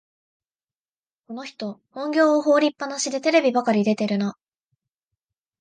[1.27, 4.35] この人、本業を放りっぱなしでテレビばかり出てるな